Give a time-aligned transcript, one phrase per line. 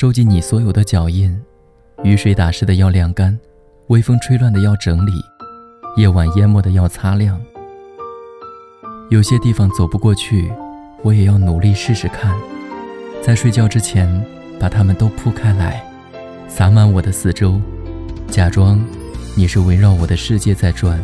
[0.00, 1.38] 收集你所有的脚印，
[2.04, 3.38] 雨水打湿的要晾干，
[3.88, 5.12] 微风吹乱的要整理，
[5.94, 7.38] 夜晚淹没的要擦亮。
[9.10, 10.50] 有些地方走不过去，
[11.02, 12.34] 我也要努力试试看。
[13.22, 14.08] 在睡觉之前，
[14.58, 15.84] 把它们都铺开来，
[16.48, 17.60] 洒满我的四周，
[18.26, 18.82] 假装
[19.36, 20.98] 你是围绕我的世界在转。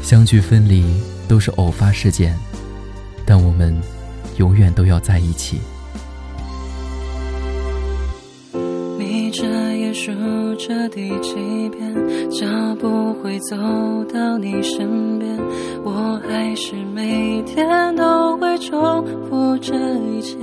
[0.00, 0.98] 相聚分离
[1.28, 2.34] 都是偶发事件，
[3.26, 3.78] 但我们
[4.38, 5.58] 永远都要在一起。
[8.98, 10.10] 眯着眼数
[10.56, 11.34] 着第几
[11.70, 12.46] 遍，脚
[12.80, 13.56] 步会走
[14.12, 15.38] 到你身边，
[15.84, 20.36] 我还是每天都会重复这一切。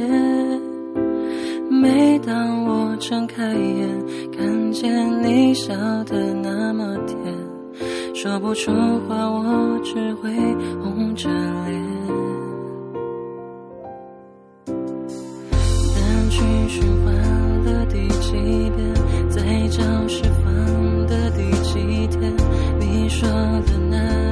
[1.70, 3.90] 每当我睁开眼，
[4.38, 5.74] 看见你笑
[6.06, 7.18] 得那么甜。
[8.14, 8.72] 说不出
[9.08, 10.30] 话，我只会
[10.82, 11.65] 红着脸。
[16.36, 17.14] 单曲循环
[17.64, 18.34] 了第几
[18.76, 18.94] 遍，
[19.30, 22.36] 在教室放的第几天？
[22.78, 24.25] 你说的那。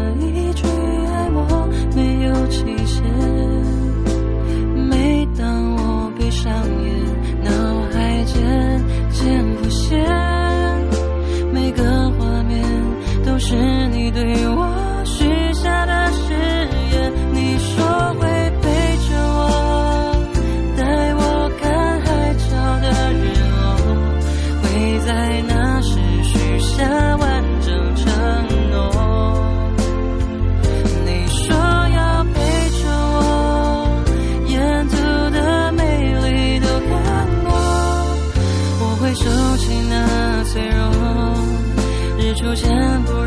[25.06, 28.08] 在那时许下完整承
[28.72, 28.80] 诺
[31.06, 34.04] 你说要陪着我
[34.48, 34.96] 沿途
[35.32, 35.82] 的美
[36.14, 37.52] 丽都看过。
[38.80, 39.24] 我会收
[39.58, 40.82] 起那脆弱
[42.18, 43.23] 日出前不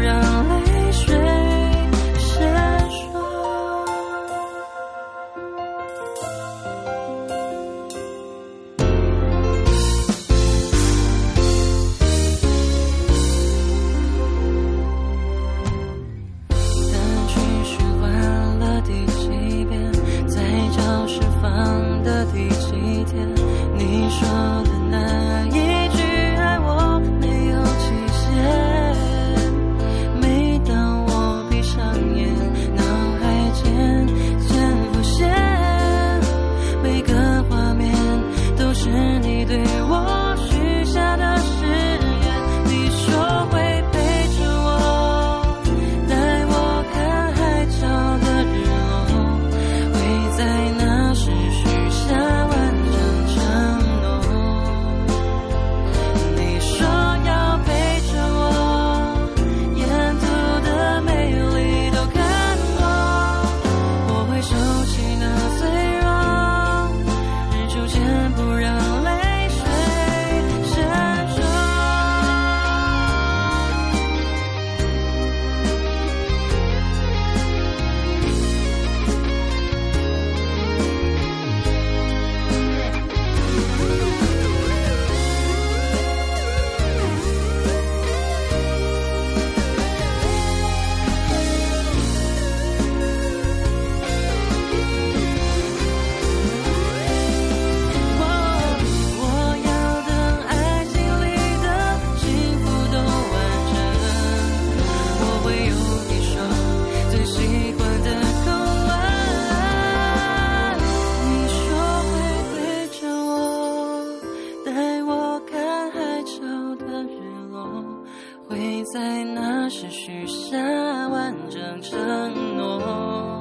[119.06, 120.58] 在那时许下
[121.06, 123.35] 完整承诺。